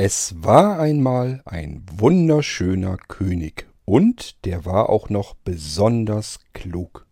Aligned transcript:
Es 0.00 0.32
war 0.44 0.78
einmal 0.78 1.42
ein 1.44 1.84
wunderschöner 1.90 2.98
König 3.08 3.66
und 3.84 4.44
der 4.44 4.64
war 4.64 4.90
auch 4.90 5.08
noch 5.08 5.34
besonders 5.34 6.38
klug. 6.52 7.04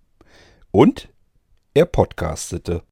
Und 0.70 1.08
er 1.74 1.86
podcastete. 1.86 2.84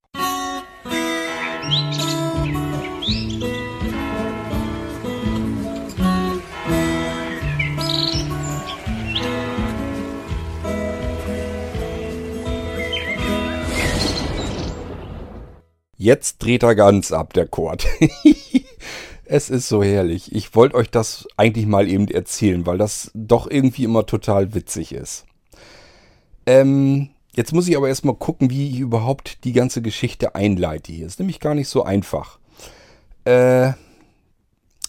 Jetzt 15.97 16.43
dreht 16.43 16.65
er 16.65 16.75
ganz 16.75 17.13
ab, 17.13 17.33
der 17.35 17.47
Chord. 17.47 17.87
es 19.27 19.51
ist 19.51 19.69
so 19.69 19.83
herrlich. 19.83 20.35
Ich 20.35 20.55
wollte 20.55 20.77
euch 20.77 20.91
das 20.91 21.27
eigentlich 21.37 21.67
mal 21.67 21.89
eben 21.89 22.09
erzählen, 22.09 22.67
weil 22.67 22.79
das 22.79 23.11
doch 23.15 23.51
irgendwie 23.51 23.85
immer 23.85 24.07
total 24.07 24.55
witzig 24.55 24.93
ist. 24.93 25.27
Ähm, 26.47 27.11
jetzt 27.35 27.53
muss 27.53 27.69
ich 27.69 27.77
aber 27.77 27.89
erstmal 27.89 28.17
gucken, 28.17 28.51
wie 28.51 28.71
ich 28.71 28.81
überhaupt 28.81 29.45
die 29.45 29.53
ganze 29.53 29.83
Geschichte 29.83 30.35
einleite 30.35 30.93
hier. 30.93 31.07
Ist 31.07 31.19
nämlich 31.19 31.41
gar 31.41 31.55
nicht 31.55 31.69
so 31.69 31.83
einfach. 31.83 32.39
Äh, 33.25 33.73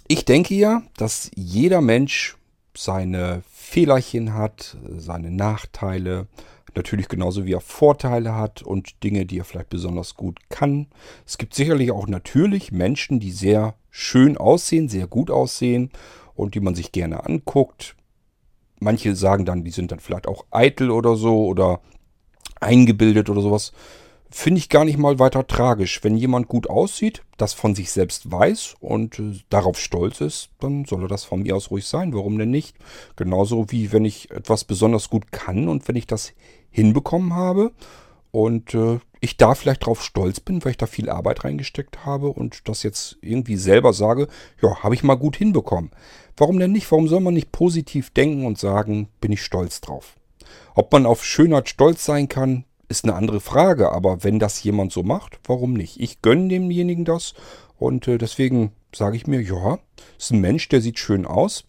ich 0.07 0.26
denke 0.26 0.55
ja, 0.55 0.84
dass 0.98 1.31
jeder 1.35 1.81
Mensch 1.81 2.35
seine 2.76 3.41
Fehlerchen 3.52 4.34
hat, 4.34 4.77
seine 4.98 5.31
Nachteile, 5.31 6.27
Natürlich 6.76 7.07
genauso 7.07 7.45
wie 7.45 7.54
er 7.54 7.62
Vorteile 7.62 8.35
hat 8.35 8.62
und 8.62 9.02
Dinge, 9.04 9.26
die 9.26 9.40
er 9.40 9.45
vielleicht 9.45 9.70
besonders 9.70 10.15
gut 10.15 10.40
kann. 10.49 10.88
Es 11.26 11.38
gibt 11.38 11.55
sicherlich 11.55 11.91
auch 11.91 12.07
natürlich 12.07 12.71
Menschen, 12.71 13.21
die 13.21 13.31
sehr 13.31 13.76
schön 13.98 14.35
aussehen, 14.35 14.90
sehr 14.90 15.08
gut 15.08 15.31
aussehen 15.31 15.90
und 16.35 16.54
die 16.54 16.59
man 16.59 16.76
sich 16.76 16.91
gerne 16.91 17.26
anguckt. 17.26 17.95
Manche 18.81 19.15
sagen 19.15 19.46
dann, 19.46 19.63
die 19.63 19.71
sind 19.71 19.93
dann 19.93 20.01
vielleicht 20.01 20.27
auch 20.27 20.46
eitel 20.51 20.91
oder 20.91 21.15
so 21.15 21.46
oder 21.46 21.79
eingebildet 22.60 23.29
oder 23.29 23.41
sowas. 23.41 23.71
Finde 24.29 24.60
ich 24.60 24.68
gar 24.68 24.84
nicht 24.84 24.98
mal 24.98 25.18
weiter 25.18 25.48
tragisch. 25.48 26.04
Wenn 26.04 26.18
jemand 26.18 26.49
gut 26.49 26.70
aussieht, 26.70 27.23
das 27.38 27.54
von 27.54 27.73
sich 27.73 27.90
selbst 27.90 28.29
weiß 28.29 28.76
und 28.82 29.18
äh, 29.18 29.40
darauf 29.49 29.79
stolz 29.79 30.20
ist, 30.20 30.49
dann 30.60 30.84
soll 30.84 31.04
er 31.04 31.07
das 31.07 31.23
von 31.23 31.43
mir 31.43 31.55
aus 31.55 31.71
ruhig 31.71 31.88
sein. 31.88 32.13
Warum 32.13 32.38
denn 32.38 32.51
nicht? 32.51 32.76
Genauso 33.16 33.71
wie 33.71 33.93
wenn 33.93 34.04
ich 34.04 34.29
etwas 34.29 34.66
besonders 34.66 35.10
gut 35.10 35.32
kann 35.32 35.70
und 35.70 35.88
wenn 35.88 35.96
ich 35.96 36.05
das 36.05 36.34
hinbekommen 36.70 37.34
habe 37.34 37.71
und 38.32 38.73
äh, 38.73 38.99
ich 39.26 39.37
da 39.37 39.55
vielleicht 39.55 39.85
drauf 39.85 40.04
stolz 40.04 40.40
bin, 40.40 40.63
weil 40.63 40.71
ich 40.71 40.77
da 40.77 40.85
viel 40.85 41.09
Arbeit 41.09 41.43
reingesteckt 41.43 42.05
habe 42.05 42.29
und 42.29 42.68
das 42.68 42.84
jetzt 42.84 43.18
irgendwie 43.21 43.57
selber 43.57 43.93
sage, 43.93 44.27
ja, 44.62 44.84
habe 44.84 44.95
ich 44.95 45.04
mal 45.04 45.15
gut 45.15 45.35
hinbekommen. 45.35 45.91
Warum 46.37 46.59
denn 46.59 46.71
nicht? 46.71 46.90
Warum 46.91 47.07
soll 47.07 47.21
man 47.21 47.34
nicht 47.34 47.51
positiv 47.51 48.09
denken 48.12 48.45
und 48.45 48.57
sagen, 48.57 49.09
bin 49.21 49.32
ich 49.32 49.43
stolz 49.43 49.82
drauf? 49.82 50.15
Ob 50.73 50.91
man 50.91 51.05
auf 51.05 51.23
Schönheit 51.26 51.70
stolz 51.70 52.05
sein 52.05 52.27
kann, 52.27 52.65
ist 52.87 53.04
eine 53.04 53.15
andere 53.15 53.40
Frage, 53.40 53.91
aber 53.91 54.23
wenn 54.23 54.40
das 54.40 54.62
jemand 54.63 54.91
so 54.91 55.04
macht, 55.04 55.39
warum 55.45 55.73
nicht? 55.73 55.99
Ich 55.99 56.21
gönne 56.21 56.49
demjenigen 56.49 57.05
das 57.05 57.34
und 57.77 58.07
äh, 58.07 58.17
deswegen 58.17 58.71
sage 58.93 59.17
ich 59.17 59.27
mir, 59.27 59.41
ja, 59.41 59.79
ist 60.17 60.32
ein 60.32 60.41
Mensch, 60.41 60.70
der 60.70 60.82
sieht 60.82 60.99
schön 60.99 61.26
aus, 61.26 61.65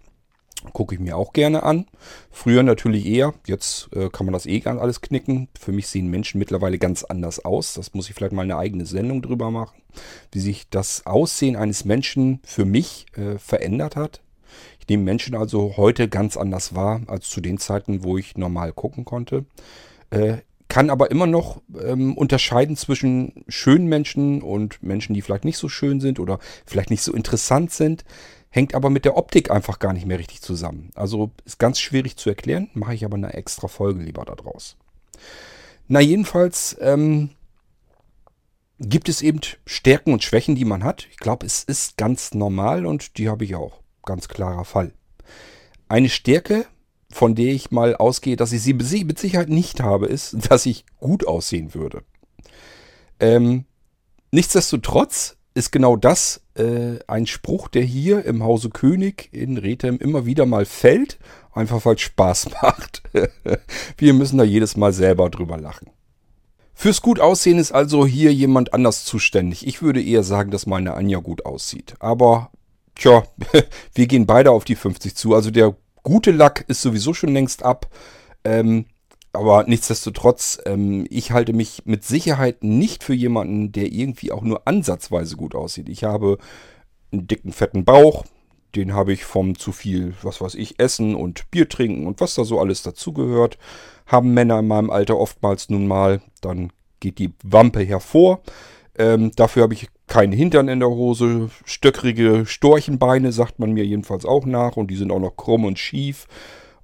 Gucke 0.72 0.94
ich 0.94 1.00
mir 1.00 1.16
auch 1.16 1.32
gerne 1.32 1.62
an. 1.62 1.86
Früher 2.30 2.62
natürlich 2.62 3.06
eher. 3.06 3.34
Jetzt 3.46 3.88
äh, 3.94 4.08
kann 4.10 4.26
man 4.26 4.32
das 4.32 4.46
eh 4.46 4.60
ganz 4.60 4.80
alles 4.80 5.00
knicken. 5.00 5.48
Für 5.58 5.72
mich 5.72 5.88
sehen 5.88 6.08
Menschen 6.08 6.38
mittlerweile 6.38 6.78
ganz 6.78 7.04
anders 7.04 7.44
aus. 7.44 7.74
Das 7.74 7.94
muss 7.94 8.08
ich 8.08 8.14
vielleicht 8.14 8.32
mal 8.32 8.42
eine 8.42 8.56
eigene 8.56 8.86
Sendung 8.86 9.22
drüber 9.22 9.50
machen. 9.50 9.80
Wie 10.32 10.40
sich 10.40 10.68
das 10.68 11.06
Aussehen 11.06 11.56
eines 11.56 11.84
Menschen 11.84 12.40
für 12.44 12.64
mich 12.64 13.06
äh, 13.16 13.38
verändert 13.38 13.96
hat. 13.96 14.20
Ich 14.80 14.88
nehme 14.88 15.02
Menschen 15.02 15.34
also 15.34 15.76
heute 15.76 16.08
ganz 16.08 16.36
anders 16.36 16.74
wahr 16.74 17.00
als 17.06 17.28
zu 17.28 17.40
den 17.40 17.58
Zeiten, 17.58 18.04
wo 18.04 18.18
ich 18.18 18.36
normal 18.36 18.72
gucken 18.72 19.04
konnte. 19.04 19.44
Äh, 20.10 20.38
kann 20.68 20.90
aber 20.90 21.10
immer 21.10 21.26
noch 21.26 21.62
ähm, 21.80 22.16
unterscheiden 22.16 22.76
zwischen 22.76 23.44
schönen 23.48 23.86
Menschen 23.86 24.42
und 24.42 24.82
Menschen, 24.82 25.14
die 25.14 25.22
vielleicht 25.22 25.44
nicht 25.44 25.58
so 25.58 25.68
schön 25.68 26.00
sind 26.00 26.18
oder 26.18 26.38
vielleicht 26.64 26.90
nicht 26.90 27.02
so 27.02 27.12
interessant 27.12 27.72
sind 27.72 28.04
hängt 28.56 28.74
aber 28.74 28.90
mit 28.90 29.04
der 29.04 29.16
Optik 29.16 29.50
einfach 29.50 29.78
gar 29.78 29.92
nicht 29.92 30.06
mehr 30.06 30.18
richtig 30.18 30.40
zusammen. 30.40 30.90
Also 30.94 31.30
ist 31.44 31.58
ganz 31.58 31.78
schwierig 31.78 32.16
zu 32.16 32.30
erklären, 32.30 32.70
mache 32.72 32.94
ich 32.94 33.04
aber 33.04 33.16
eine 33.16 33.34
extra 33.34 33.68
Folge 33.68 34.02
lieber 34.02 34.24
daraus. 34.24 34.76
Na 35.88 36.00
jedenfalls 36.00 36.76
ähm, 36.80 37.30
gibt 38.80 39.08
es 39.08 39.20
eben 39.20 39.40
Stärken 39.66 40.12
und 40.12 40.24
Schwächen, 40.24 40.56
die 40.56 40.64
man 40.64 40.82
hat. 40.82 41.06
Ich 41.10 41.18
glaube, 41.18 41.44
es 41.44 41.64
ist 41.64 41.98
ganz 41.98 42.34
normal 42.34 42.86
und 42.86 43.18
die 43.18 43.28
habe 43.28 43.44
ich 43.44 43.54
auch. 43.54 43.80
Ganz 44.04 44.26
klarer 44.26 44.64
Fall. 44.64 44.92
Eine 45.88 46.08
Stärke, 46.08 46.64
von 47.16 47.34
der 47.34 47.54
ich 47.54 47.70
mal 47.70 47.96
ausgehe, 47.96 48.36
dass 48.36 48.52
ich 48.52 48.62
sie 48.62 48.74
mit 48.74 49.18
Sicherheit 49.18 49.48
nicht 49.48 49.80
habe, 49.80 50.04
ist, 50.06 50.36
dass 50.50 50.66
ich 50.66 50.84
gut 51.00 51.26
aussehen 51.26 51.74
würde. 51.74 52.02
Ähm, 53.18 53.64
nichtsdestotrotz 54.32 55.38
ist 55.54 55.72
genau 55.72 55.96
das 55.96 56.42
äh, 56.56 56.98
ein 57.06 57.26
Spruch, 57.26 57.68
der 57.68 57.82
hier 57.82 58.26
im 58.26 58.44
Hause 58.44 58.68
König 58.68 59.30
in 59.32 59.56
Rethem 59.56 59.96
immer 59.96 60.26
wieder 60.26 60.44
mal 60.44 60.66
fällt, 60.66 61.18
einfach 61.54 61.86
weil 61.86 61.94
es 61.94 62.02
Spaß 62.02 62.50
macht. 62.62 63.02
Wir 63.96 64.12
müssen 64.12 64.36
da 64.36 64.44
jedes 64.44 64.76
Mal 64.76 64.92
selber 64.92 65.30
drüber 65.30 65.56
lachen. 65.56 65.88
Fürs 66.74 67.00
gut 67.00 67.18
aussehen 67.18 67.58
ist 67.58 67.72
also 67.72 68.06
hier 68.06 68.34
jemand 68.34 68.74
anders 68.74 69.06
zuständig. 69.06 69.66
Ich 69.66 69.80
würde 69.80 70.02
eher 70.02 70.22
sagen, 70.22 70.50
dass 70.50 70.66
meine 70.66 70.92
Anja 70.92 71.20
gut 71.20 71.46
aussieht. 71.46 71.94
Aber, 71.98 72.50
tja, 72.94 73.22
wir 73.94 74.06
gehen 74.06 74.26
beide 74.26 74.50
auf 74.50 74.64
die 74.64 74.76
50 74.76 75.16
zu. 75.16 75.34
Also 75.34 75.50
der 75.50 75.74
gute 76.06 76.30
Lack 76.30 76.64
ist 76.68 76.82
sowieso 76.82 77.14
schon 77.14 77.32
längst 77.32 77.64
ab. 77.64 77.88
Ähm, 78.44 78.86
aber 79.32 79.64
nichtsdestotrotz, 79.64 80.58
ähm, 80.64 81.04
ich 81.10 81.32
halte 81.32 81.52
mich 81.52 81.82
mit 81.84 82.04
Sicherheit 82.04 82.62
nicht 82.62 83.02
für 83.02 83.12
jemanden, 83.12 83.72
der 83.72 83.90
irgendwie 83.92 84.30
auch 84.30 84.42
nur 84.42 84.66
ansatzweise 84.68 85.36
gut 85.36 85.56
aussieht. 85.56 85.88
Ich 85.88 86.04
habe 86.04 86.38
einen 87.12 87.26
dicken, 87.26 87.52
fetten 87.52 87.84
Bauch. 87.84 88.24
Den 88.76 88.94
habe 88.94 89.12
ich 89.12 89.24
vom 89.24 89.58
zu 89.58 89.72
viel, 89.72 90.14
was 90.22 90.40
weiß 90.40 90.54
ich, 90.54 90.78
Essen 90.78 91.16
und 91.16 91.50
Bier 91.50 91.68
trinken 91.68 92.06
und 92.06 92.20
was 92.20 92.36
da 92.36 92.44
so 92.44 92.60
alles 92.60 92.82
dazugehört. 92.82 93.58
Haben 94.06 94.32
Männer 94.32 94.60
in 94.60 94.68
meinem 94.68 94.90
Alter 94.90 95.18
oftmals 95.18 95.70
nun 95.70 95.88
mal. 95.88 96.22
Dann 96.40 96.72
geht 97.00 97.18
die 97.18 97.32
Wampe 97.42 97.82
hervor. 97.82 98.42
Ähm, 98.96 99.32
dafür 99.34 99.64
habe 99.64 99.74
ich 99.74 99.88
keinen 100.06 100.32
Hintern 100.32 100.68
in 100.68 100.80
der 100.80 100.88
Hose. 100.88 101.50
Stöckrige 101.64 102.44
Storchenbeine 102.46 103.32
sagt 103.32 103.58
man 103.58 103.72
mir 103.72 103.84
jedenfalls 103.84 104.24
auch 104.24 104.46
nach. 104.46 104.76
Und 104.76 104.90
die 104.90 104.96
sind 104.96 105.10
auch 105.10 105.20
noch 105.20 105.36
krumm 105.36 105.64
und 105.64 105.78
schief. 105.78 106.26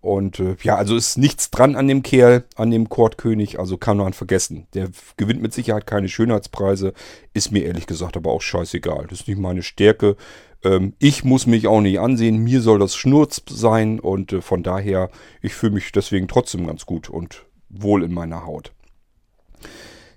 Und 0.03 0.41
äh, 0.41 0.57
ja, 0.65 0.75
also 0.75 0.97
ist 0.97 1.17
nichts 1.17 1.53
dran 1.53 1.77
an 1.77 1.87
dem 1.87 2.03
Kerl, 2.03 2.45
an 2.57 2.73
dem 2.73 2.89
Kordkönig, 2.89 3.61
also 3.61 3.77
kann 3.77 3.99
man 3.99 4.13
vergessen. 4.13 4.67
Der 4.75 4.89
gewinnt 5.17 5.41
mit 5.41 5.55
Sicherheit 5.55 5.87
keine 5.87 6.09
Schönheitspreise, 6.09 6.93
ist 7.35 7.53
mir 7.53 7.65
ehrlich 7.65 7.87
gesagt 7.87 8.17
aber 8.17 8.33
auch 8.33 8.43
scheißegal. 8.43 9.07
Das 9.09 9.21
ist 9.21 9.29
nicht 9.29 9.39
meine 9.39 9.63
Stärke. 9.63 10.17
Ähm, 10.65 10.95
ich 10.99 11.23
muss 11.23 11.47
mich 11.47 11.69
auch 11.69 11.81
nicht 11.81 12.01
ansehen, 12.01 12.39
mir 12.39 12.61
soll 12.63 12.81
das 12.81 12.97
Schnurz 12.97 13.43
sein 13.49 14.01
und 14.01 14.33
äh, 14.33 14.41
von 14.41 14.65
daher, 14.65 15.09
ich 15.41 15.55
fühle 15.55 15.75
mich 15.75 15.93
deswegen 15.93 16.27
trotzdem 16.27 16.67
ganz 16.67 16.85
gut 16.85 17.09
und 17.09 17.47
wohl 17.69 18.03
in 18.03 18.13
meiner 18.13 18.45
Haut. 18.45 18.73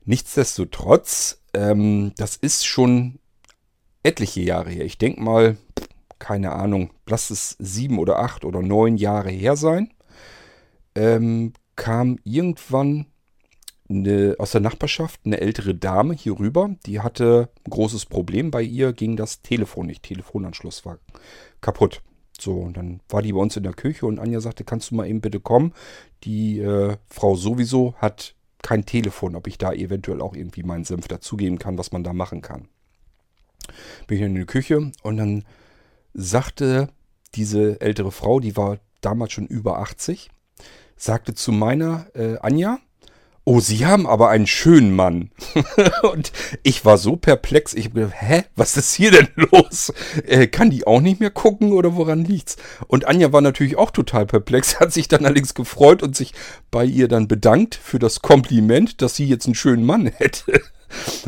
Nichtsdestotrotz, 0.06 1.42
ähm, 1.54 2.14
das 2.18 2.36
ist 2.36 2.66
schon 2.66 3.20
etliche 4.04 4.42
Jahre 4.42 4.70
her. 4.70 4.86
Ich 4.86 4.98
denke 4.98 5.22
mal, 5.22 5.58
keine 6.20 6.54
Ahnung, 6.54 6.92
lass 7.08 7.32
es 7.32 7.56
sieben 7.60 8.00
oder 8.00 8.20
acht 8.20 8.46
oder 8.46 8.62
neun 8.62 8.98
Jahre 8.98 9.32
her 9.32 9.56
sein, 9.56 9.92
ähm, 10.96 11.54
kam 11.76 12.20
irgendwann 12.24 13.08
eine, 13.90 14.36
aus 14.40 14.52
der 14.52 14.62
Nachbarschaft 14.62 15.22
eine 15.26 15.42
ältere 15.42 15.76
Dame 15.76 16.14
hier 16.14 16.40
rüber, 16.40 16.76
die 16.86 17.02
hatte 17.02 17.50
ein 17.66 17.70
großes 17.70 18.06
Problem. 18.06 18.52
Bei 18.52 18.62
ihr 18.62 18.94
ging 18.94 19.16
das 19.16 19.42
Telefon 19.42 19.88
nicht. 19.88 20.04
Telefonanschluss 20.04 20.86
war 20.86 21.00
kaputt. 21.62 22.02
So, 22.40 22.60
und 22.60 22.78
dann 22.78 23.02
war 23.10 23.22
die 23.22 23.34
bei 23.34 23.40
uns 23.40 23.56
in 23.56 23.64
der 23.64 23.74
Küche 23.74 24.06
und 24.06 24.20
Anja 24.20 24.42
sagte, 24.42 24.64
kannst 24.64 24.92
du 24.92 24.96
mal 24.96 25.08
eben 25.08 25.22
bitte 25.22 25.40
kommen? 25.40 25.74
Die 26.24 26.60
äh, 26.60 26.98
Frau 27.08 27.36
sowieso 27.36 27.96
hat 27.98 28.35
kein 28.66 28.84
Telefon, 28.84 29.36
ob 29.36 29.46
ich 29.46 29.60
da 29.60 29.74
eventuell 29.74 30.22
auch 30.22 30.34
irgendwie 30.34 30.64
meinen 30.64 30.86
Senf 30.86 31.08
dazugeben 31.08 31.60
kann, 31.60 31.78
was 31.78 31.92
man 31.92 32.04
da 32.04 32.14
machen 32.14 32.42
kann. 32.42 32.68
Bin 34.08 34.18
ich 34.18 34.24
in 34.24 34.34
die 34.34 34.46
Küche 34.46 34.92
und 35.04 35.18
dann 35.18 35.46
sagte 36.16 36.90
diese 37.36 37.80
ältere 37.80 38.12
Frau, 38.12 38.40
die 38.40 38.58
war 38.58 38.80
damals 39.02 39.34
schon 39.34 39.46
über 39.46 39.78
80, 39.78 40.32
sagte 40.98 41.36
zu 41.36 41.52
meiner 41.52 42.08
äh, 42.16 42.40
Anja, 42.40 42.80
Oh, 43.48 43.60
Sie 43.60 43.86
haben 43.86 44.08
aber 44.08 44.30
einen 44.30 44.48
schönen 44.48 44.96
Mann. 44.96 45.30
und 46.12 46.32
ich 46.64 46.84
war 46.84 46.98
so 46.98 47.16
perplex. 47.16 47.76
Ich 47.76 47.86
habe 47.86 48.00
gedacht, 48.02 48.16
hä, 48.20 48.44
was 48.56 48.76
ist 48.76 48.96
hier 48.96 49.12
denn 49.12 49.28
los? 49.36 49.94
Äh, 50.26 50.48
kann 50.48 50.72
die 50.72 50.88
auch 50.88 51.00
nicht 51.00 51.20
mehr 51.20 51.30
gucken 51.30 51.72
oder 51.72 51.96
woran 51.96 52.26
liegt's? 52.26 52.58
Und 52.88 53.06
Anja 53.06 53.32
war 53.34 53.42
natürlich 53.42 53.78
auch 53.78 53.92
total 53.92 54.26
perplex, 54.26 54.80
hat 54.80 54.92
sich 54.92 55.08
dann 55.08 55.26
allerdings 55.26 55.54
gefreut 55.54 56.02
und 56.02 56.16
sich 56.16 56.34
bei 56.72 56.86
ihr 56.86 57.08
dann 57.08 57.28
bedankt 57.28 57.76
für 57.76 58.00
das 58.00 58.24
Kompliment, 58.24 59.04
dass 59.04 59.16
sie 59.16 59.28
jetzt 59.28 59.46
einen 59.46 59.54
schönen 59.54 59.86
Mann 59.86 60.08
hätte. 60.08 60.60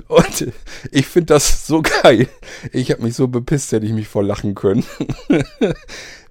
Und 0.08 0.54
ich 0.92 1.06
finde 1.06 1.36
das 1.36 1.68
so 1.68 1.84
geil. 2.02 2.28
Ich 2.72 2.90
habe 2.90 3.04
mich 3.04 3.14
so 3.14 3.28
bepisst, 3.28 3.72
hätte 3.74 3.86
ich 3.86 3.94
mich 3.94 4.08
vor 4.08 4.24
lachen 4.24 4.56
können. 4.56 4.84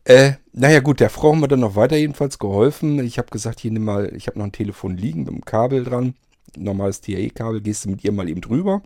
Äh, 0.06 0.34
naja 0.52 0.78
gut, 0.78 1.00
der 1.00 1.10
Frau 1.10 1.32
haben 1.32 1.40
wir 1.40 1.48
dann 1.48 1.60
noch 1.60 1.74
weiter 1.74 1.96
jedenfalls 1.96 2.38
geholfen. 2.38 3.04
Ich 3.04 3.18
habe 3.18 3.28
gesagt, 3.30 3.58
hier 3.58 3.72
nimm 3.72 3.84
mal, 3.84 4.14
ich 4.14 4.28
habe 4.28 4.38
noch 4.38 4.46
ein 4.46 4.52
Telefon 4.52 4.96
liegen 4.96 5.20
mit 5.24 5.30
einem 5.30 5.44
Kabel 5.44 5.82
dran. 5.82 6.14
Normales 6.56 7.00
TAE-Kabel, 7.00 7.60
gehst 7.60 7.84
du 7.84 7.90
mit 7.90 8.04
ihr 8.04 8.12
mal 8.12 8.28
eben 8.28 8.40
drüber. 8.40 8.82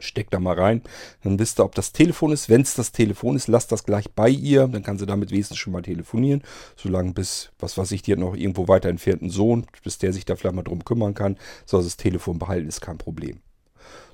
Steck 0.00 0.28
da 0.30 0.40
mal 0.40 0.58
rein, 0.58 0.82
dann 1.22 1.38
wisst 1.38 1.60
ihr, 1.60 1.64
ob 1.64 1.74
das 1.76 1.92
Telefon 1.92 2.32
ist. 2.32 2.48
Wenn 2.48 2.62
es 2.62 2.74
das 2.74 2.90
Telefon 2.90 3.36
ist, 3.36 3.46
lasst 3.46 3.70
das 3.70 3.84
gleich 3.84 4.10
bei 4.10 4.28
ihr. 4.28 4.66
Dann 4.66 4.82
kann 4.82 4.98
sie 4.98 5.06
damit 5.06 5.30
wenigstens 5.30 5.58
schon 5.58 5.72
mal 5.72 5.82
telefonieren. 5.82 6.42
Solange 6.74 7.12
bis, 7.12 7.52
was 7.60 7.78
weiß 7.78 7.92
ich, 7.92 8.02
hat 8.02 8.18
noch 8.18 8.34
irgendwo 8.34 8.66
weiter 8.66 8.88
entfernten 8.88 9.30
Sohn, 9.30 9.66
bis 9.84 9.98
der 9.98 10.12
sich 10.12 10.24
da 10.24 10.34
vielleicht 10.34 10.56
mal 10.56 10.62
drum 10.62 10.84
kümmern 10.84 11.14
kann, 11.14 11.36
soll 11.64 11.84
das 11.84 11.96
Telefon 11.96 12.40
behalten, 12.40 12.66
ist 12.66 12.80
kein 12.80 12.98
Problem. 12.98 13.38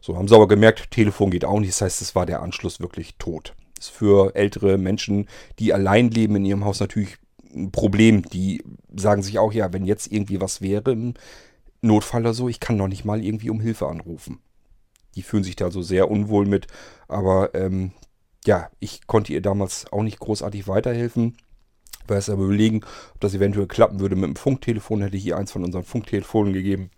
So, 0.02 0.16
haben 0.16 0.28
sie 0.28 0.34
aber 0.34 0.48
gemerkt, 0.48 0.90
Telefon 0.90 1.30
geht 1.30 1.46
auch 1.46 1.60
nicht. 1.60 1.72
Das 1.72 1.80
heißt, 1.80 2.02
es 2.02 2.14
war 2.14 2.26
der 2.26 2.42
Anschluss 2.42 2.80
wirklich 2.80 3.14
tot. 3.18 3.54
Ist 3.78 3.90
für 3.90 4.34
ältere 4.34 4.78
Menschen, 4.78 5.28
die 5.58 5.72
allein 5.72 6.10
leben 6.10 6.36
in 6.36 6.44
ihrem 6.44 6.64
Haus 6.64 6.80
natürlich 6.80 7.16
ein 7.54 7.70
Problem. 7.72 8.22
Die 8.22 8.62
sagen 8.94 9.22
sich 9.22 9.38
auch, 9.38 9.52
ja, 9.52 9.72
wenn 9.72 9.84
jetzt 9.84 10.10
irgendwie 10.10 10.40
was 10.40 10.60
wäre 10.60 10.92
im 10.92 11.14
Notfall 11.82 12.22
oder 12.22 12.34
so, 12.34 12.48
ich 12.48 12.60
kann 12.60 12.78
doch 12.78 12.88
nicht 12.88 13.04
mal 13.04 13.24
irgendwie 13.24 13.50
um 13.50 13.60
Hilfe 13.60 13.86
anrufen. 13.86 14.40
Die 15.14 15.22
fühlen 15.22 15.44
sich 15.44 15.56
da 15.56 15.70
so 15.70 15.82
sehr 15.82 16.10
unwohl 16.10 16.46
mit. 16.46 16.66
Aber 17.08 17.54
ähm, 17.54 17.92
ja, 18.44 18.70
ich 18.80 19.06
konnte 19.06 19.32
ihr 19.32 19.42
damals 19.42 19.90
auch 19.92 20.02
nicht 20.02 20.18
großartig 20.18 20.68
weiterhelfen. 20.68 21.36
Weil 22.06 22.18
es 22.18 22.30
aber 22.30 22.44
überlegen, 22.44 22.82
ob 23.14 23.20
das 23.20 23.34
eventuell 23.34 23.66
klappen 23.66 24.00
würde 24.00 24.14
mit 24.14 24.28
dem 24.28 24.36
Funktelefon, 24.36 25.02
hätte 25.02 25.16
ich 25.16 25.26
ihr 25.26 25.36
eins 25.36 25.50
von 25.52 25.64
unseren 25.64 25.82
Funktelefonen 25.82 26.52
gegeben. 26.52 26.90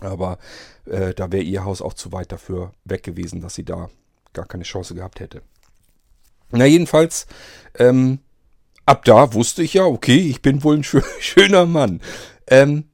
Aber 0.00 0.38
äh, 0.86 1.12
da 1.14 1.30
wäre 1.30 1.42
ihr 1.42 1.64
Haus 1.64 1.82
auch 1.82 1.94
zu 1.94 2.12
weit 2.12 2.32
dafür 2.32 2.72
weg 2.84 3.02
gewesen, 3.02 3.40
dass 3.40 3.54
sie 3.54 3.64
da 3.64 3.90
gar 4.32 4.46
keine 4.46 4.64
Chance 4.64 4.94
gehabt 4.94 5.20
hätte. 5.20 5.42
Na, 6.52 6.66
jedenfalls, 6.66 7.26
ähm, 7.78 8.18
ab 8.86 9.04
da 9.04 9.34
wusste 9.34 9.62
ich 9.62 9.74
ja, 9.74 9.84
okay, 9.84 10.18
ich 10.18 10.42
bin 10.42 10.62
wohl 10.62 10.76
ein 10.76 10.84
schöner 11.20 11.66
Mann. 11.66 12.00
Ähm, 12.46 12.84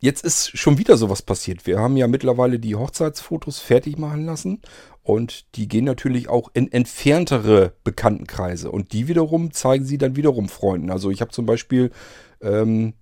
jetzt 0.00 0.24
ist 0.24 0.56
schon 0.58 0.78
wieder 0.78 0.96
sowas 0.96 1.22
passiert. 1.22 1.66
Wir 1.66 1.78
haben 1.78 1.96
ja 1.96 2.08
mittlerweile 2.08 2.58
die 2.58 2.74
Hochzeitsfotos 2.74 3.58
fertig 3.58 3.98
machen 3.98 4.26
lassen 4.26 4.60
und 5.02 5.56
die 5.56 5.68
gehen 5.68 5.84
natürlich 5.84 6.28
auch 6.28 6.50
in 6.52 6.70
entferntere 6.70 7.72
Bekanntenkreise 7.84 8.70
und 8.70 8.92
die 8.92 9.08
wiederum 9.08 9.52
zeigen 9.52 9.84
sie 9.84 9.98
dann 9.98 10.16
wiederum 10.16 10.48
Freunden. 10.48 10.90
Also 10.90 11.10
ich 11.10 11.20
habe 11.20 11.30
zum 11.30 11.46
Beispiel 11.46 11.90
ähm, 12.40 12.94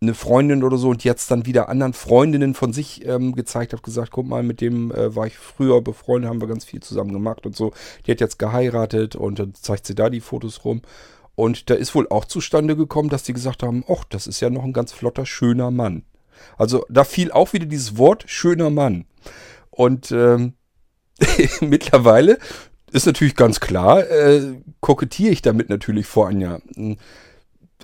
eine 0.00 0.14
Freundin 0.14 0.62
oder 0.62 0.76
so 0.76 0.90
und 0.90 1.02
jetzt 1.02 1.30
dann 1.30 1.44
wieder 1.44 1.68
anderen 1.68 1.92
Freundinnen 1.92 2.54
von 2.54 2.72
sich 2.72 3.04
ähm, 3.04 3.34
gezeigt 3.34 3.72
habe, 3.72 3.82
gesagt, 3.82 4.12
guck 4.12 4.26
mal, 4.26 4.42
mit 4.42 4.60
dem 4.60 4.92
äh, 4.92 5.14
war 5.14 5.26
ich 5.26 5.36
früher 5.36 5.80
befreundet, 5.80 6.30
haben 6.30 6.40
wir 6.40 6.48
ganz 6.48 6.64
viel 6.64 6.80
zusammen 6.80 7.12
gemacht 7.12 7.46
und 7.46 7.56
so. 7.56 7.72
Die 8.06 8.12
hat 8.12 8.20
jetzt 8.20 8.38
geheiratet 8.38 9.16
und 9.16 9.40
dann 9.40 9.54
zeigt 9.54 9.86
sie 9.86 9.96
da 9.96 10.08
die 10.08 10.20
Fotos 10.20 10.64
rum. 10.64 10.82
Und 11.34 11.70
da 11.70 11.74
ist 11.74 11.94
wohl 11.94 12.08
auch 12.08 12.24
zustande 12.24 12.76
gekommen, 12.76 13.08
dass 13.08 13.24
die 13.24 13.32
gesagt 13.32 13.62
haben, 13.62 13.84
ach, 13.88 14.04
das 14.08 14.26
ist 14.26 14.40
ja 14.40 14.50
noch 14.50 14.64
ein 14.64 14.72
ganz 14.72 14.92
flotter, 14.92 15.26
schöner 15.26 15.70
Mann. 15.70 16.04
Also 16.56 16.84
da 16.88 17.04
fiel 17.04 17.32
auch 17.32 17.52
wieder 17.52 17.66
dieses 17.66 17.98
Wort 17.98 18.24
schöner 18.26 18.70
Mann. 18.70 19.04
Und 19.70 20.12
ähm, 20.12 20.54
mittlerweile 21.60 22.38
ist 22.92 23.06
natürlich 23.06 23.34
ganz 23.34 23.60
klar, 23.60 24.08
äh, 24.08 24.60
kokettiere 24.80 25.32
ich 25.32 25.42
damit 25.42 25.68
natürlich 25.68 26.06
vor 26.06 26.28
Anja. 26.28 26.60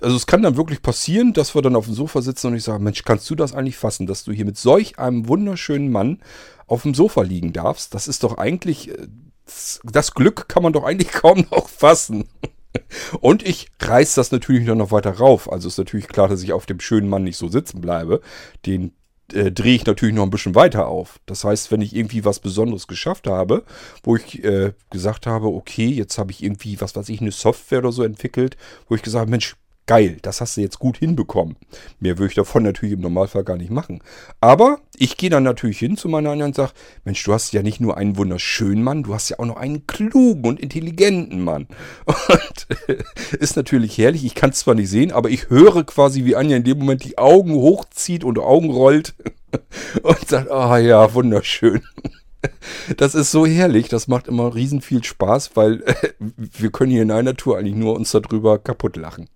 Also 0.01 0.15
es 0.15 0.27
kann 0.27 0.41
dann 0.41 0.57
wirklich 0.57 0.81
passieren, 0.81 1.33
dass 1.33 1.55
wir 1.55 1.61
dann 1.61 1.75
auf 1.75 1.85
dem 1.85 1.93
Sofa 1.93 2.21
sitzen 2.21 2.47
und 2.47 2.55
ich 2.55 2.63
sage, 2.63 2.83
Mensch, 2.83 3.03
kannst 3.03 3.29
du 3.29 3.35
das 3.35 3.53
eigentlich 3.53 3.77
fassen, 3.77 4.07
dass 4.07 4.23
du 4.23 4.33
hier 4.33 4.45
mit 4.45 4.57
solch 4.57 4.99
einem 4.99 5.27
wunderschönen 5.27 5.91
Mann 5.91 6.19
auf 6.67 6.81
dem 6.81 6.93
Sofa 6.93 7.21
liegen 7.21 7.53
darfst? 7.53 7.93
Das 7.93 8.07
ist 8.07 8.23
doch 8.23 8.37
eigentlich, 8.37 8.89
äh, 8.89 9.07
das 9.83 10.13
Glück 10.13 10.49
kann 10.49 10.63
man 10.63 10.73
doch 10.73 10.83
eigentlich 10.83 11.11
kaum 11.11 11.45
noch 11.51 11.69
fassen. 11.69 12.25
Und 13.21 13.41
ich 13.47 13.67
reiß 13.79 14.15
das 14.15 14.31
natürlich 14.31 14.67
noch 14.67 14.91
weiter 14.91 15.11
rauf. 15.11 15.51
Also 15.51 15.69
ist 15.69 15.77
natürlich 15.77 16.09
klar, 16.09 16.27
dass 16.27 16.43
ich 16.43 16.51
auf 16.51 16.65
dem 16.65 16.81
schönen 16.81 17.07
Mann 17.09 17.23
nicht 17.23 17.37
so 17.37 17.47
sitzen 17.47 17.79
bleibe. 17.79 18.19
Den 18.65 18.91
äh, 19.33 19.51
drehe 19.51 19.75
ich 19.75 19.85
natürlich 19.85 20.13
noch 20.13 20.23
ein 20.23 20.29
bisschen 20.29 20.55
weiter 20.55 20.87
auf. 20.87 21.19
Das 21.25 21.43
heißt, 21.43 21.71
wenn 21.71 21.81
ich 21.81 21.95
irgendwie 21.95 22.25
was 22.25 22.39
Besonderes 22.39 22.87
geschafft 22.87 23.27
habe, 23.27 23.63
wo 24.03 24.15
ich 24.15 24.43
äh, 24.43 24.73
gesagt 24.89 25.25
habe, 25.25 25.47
okay, 25.47 25.87
jetzt 25.87 26.17
habe 26.17 26.31
ich 26.31 26.43
irgendwie, 26.43 26.79
was 26.81 26.95
weiß 26.95 27.09
ich, 27.09 27.21
eine 27.21 27.31
Software 27.31 27.79
oder 27.79 27.91
so 27.91 28.03
entwickelt, 28.03 28.57
wo 28.87 28.95
ich 28.95 29.01
gesagt 29.01 29.21
habe, 29.21 29.31
Mensch, 29.31 29.55
geil, 29.87 30.17
das 30.21 30.41
hast 30.41 30.57
du 30.57 30.61
jetzt 30.61 30.79
gut 30.79 30.97
hinbekommen. 30.97 31.55
Mehr 31.99 32.17
würde 32.17 32.29
ich 32.29 32.35
davon 32.35 32.63
natürlich 32.63 32.93
im 32.93 33.01
Normalfall 33.01 33.43
gar 33.43 33.57
nicht 33.57 33.71
machen. 33.71 34.01
Aber 34.41 34.79
ich 34.97 35.17
gehe 35.17 35.29
dann 35.29 35.43
natürlich 35.43 35.79
hin 35.79 35.97
zu 35.97 36.09
meiner 36.09 36.31
anderen 36.31 36.51
und 36.51 36.55
sage, 36.55 36.71
Mensch, 37.03 37.23
du 37.23 37.33
hast 37.33 37.53
ja 37.53 37.61
nicht 37.61 37.79
nur 37.79 37.97
einen 37.97 38.17
wunderschönen 38.17 38.83
Mann, 38.83 39.03
du 39.03 39.13
hast 39.13 39.29
ja 39.29 39.39
auch 39.39 39.45
noch 39.45 39.57
einen 39.57 39.85
klugen 39.87 40.45
und 40.45 40.59
intelligenten 40.59 41.43
Mann. 41.43 41.67
Und 42.05 42.67
äh, 42.87 43.03
ist 43.39 43.55
natürlich 43.55 43.97
herrlich, 43.97 44.25
ich 44.25 44.35
kann 44.35 44.49
es 44.49 44.59
zwar 44.59 44.75
nicht 44.75 44.89
sehen, 44.89 45.11
aber 45.11 45.29
ich 45.29 45.49
höre 45.49 45.83
quasi, 45.83 46.25
wie 46.25 46.35
Anja 46.35 46.57
in 46.57 46.63
dem 46.63 46.79
Moment 46.79 47.03
die 47.03 47.17
Augen 47.17 47.53
hochzieht 47.53 48.23
und 48.23 48.39
Augen 48.39 48.71
rollt 48.71 49.13
und 50.03 50.27
sagt, 50.27 50.49
ah 50.49 50.77
ja, 50.77 51.13
wunderschön. 51.13 51.81
Das 52.97 53.15
ist 53.15 53.31
so 53.31 53.45
herrlich, 53.45 53.87
das 53.87 54.07
macht 54.07 54.27
immer 54.27 54.53
riesen 54.53 54.81
viel 54.81 55.03
Spaß, 55.03 55.55
weil 55.55 55.81
äh, 55.83 56.13
wir 56.19 56.71
können 56.71 56.91
hier 56.91 57.01
in 57.01 57.11
einer 57.11 57.35
Tour 57.35 57.57
eigentlich 57.57 57.75
nur 57.75 57.95
uns 57.95 58.11
darüber 58.11 58.59
kaputt 58.59 58.97
lachen. 58.97 59.27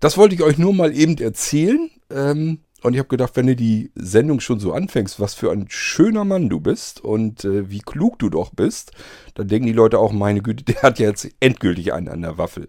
Das 0.00 0.16
wollte 0.16 0.34
ich 0.34 0.42
euch 0.42 0.58
nur 0.58 0.74
mal 0.74 0.96
eben 0.96 1.16
erzählen. 1.18 1.90
Ähm, 2.10 2.58
und 2.82 2.94
ich 2.94 2.98
habe 2.98 3.08
gedacht, 3.08 3.36
wenn 3.36 3.46
du 3.46 3.54
die 3.54 3.92
Sendung 3.94 4.40
schon 4.40 4.58
so 4.58 4.72
anfängst, 4.72 5.20
was 5.20 5.34
für 5.34 5.52
ein 5.52 5.66
schöner 5.68 6.24
Mann 6.24 6.48
du 6.48 6.58
bist 6.58 7.00
und 7.00 7.44
äh, 7.44 7.70
wie 7.70 7.78
klug 7.78 8.18
du 8.18 8.28
doch 8.28 8.50
bist, 8.50 8.90
dann 9.34 9.46
denken 9.46 9.66
die 9.66 9.72
Leute 9.72 9.98
auch, 9.98 10.12
meine 10.12 10.42
Güte, 10.42 10.64
der 10.72 10.82
hat 10.82 10.98
ja 10.98 11.08
jetzt 11.08 11.28
endgültig 11.40 11.92
einen 11.92 12.08
an 12.08 12.22
der 12.22 12.38
Waffel. 12.38 12.68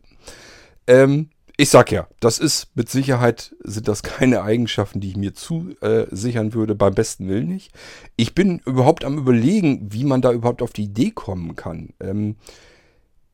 Ähm, 0.86 1.30
ich 1.56 1.70
sag 1.70 1.92
ja, 1.92 2.08
das 2.20 2.40
ist 2.40 2.68
mit 2.76 2.90
Sicherheit, 2.90 3.56
sind 3.64 3.88
das 3.88 4.02
keine 4.02 4.42
Eigenschaften, 4.42 5.00
die 5.00 5.10
ich 5.10 5.18
mir 5.18 5.34
zusichern 5.34 6.54
würde, 6.54 6.74
beim 6.74 6.96
besten 6.96 7.28
Willen 7.28 7.48
nicht. 7.48 7.72
Ich 8.16 8.34
bin 8.34 8.60
überhaupt 8.66 9.06
am 9.06 9.20
überlegen, 9.20 9.92
wie 9.92 10.04
man 10.04 10.22
da 10.22 10.32
überhaupt 10.32 10.64
auf 10.64 10.74
die 10.74 10.86
Idee 10.86 11.12
kommen 11.12 11.56
kann. 11.56 11.94
Ähm, 12.00 12.38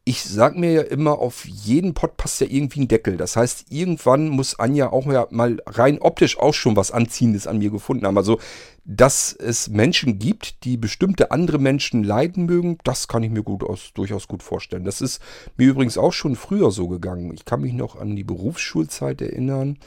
ich 0.10 0.24
sag 0.24 0.58
mir 0.58 0.72
ja 0.72 0.82
immer, 0.82 1.20
auf 1.20 1.46
jeden 1.46 1.94
Pott 1.94 2.18
passt 2.18 2.42
ja 2.42 2.48
irgendwie 2.50 2.82
ein 2.82 2.88
Deckel. 2.88 3.16
Das 3.16 3.36
heißt, 3.36 3.68
irgendwann 3.70 4.30
muss 4.30 4.58
Anja 4.58 4.92
auch 4.92 5.06
mal 5.06 5.62
rein 5.68 6.00
optisch 6.00 6.40
auch 6.40 6.56
schon 6.56 6.76
was 6.76 6.90
Anziehendes 6.90 7.46
an 7.46 7.60
mir 7.60 7.70
gefunden 7.70 8.08
haben. 8.08 8.18
Also, 8.18 8.40
dass 8.86 9.34
es 9.34 9.70
Menschen 9.70 10.18
gibt, 10.18 10.64
die 10.64 10.78
bestimmte 10.78 11.30
andere 11.30 11.60
Menschen 11.60 12.04
leiden 12.04 12.48
mögen, 12.48 12.80
das 12.84 13.08
kann 13.08 13.22
ich 13.22 13.30
mir 13.30 13.44
gut 13.44 13.64
aus, 13.64 13.92
durchaus 13.94 14.28
gut 14.28 14.42
vorstellen. 14.42 14.84
Das 14.84 15.00
ist 15.00 15.22
mir 15.58 15.68
übrigens 15.68 16.00
auch 16.00 16.14
schon 16.14 16.36
früher 16.36 16.72
so 16.72 16.88
gegangen. 16.88 17.32
Ich 17.36 17.46
kann 17.46 17.62
mich 17.62 17.74
noch 17.74 17.96
an 17.96 18.16
die 18.16 18.24
Berufsschulzeit 18.24 19.22
erinnern. 19.22 19.78